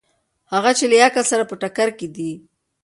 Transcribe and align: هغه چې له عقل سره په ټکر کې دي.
هغه 0.53 0.71
چې 0.77 0.85
له 0.91 0.95
عقل 1.05 1.23
سره 1.31 1.43
په 1.49 1.55
ټکر 1.61 1.89
کې 1.99 2.07
دي. 2.15 2.31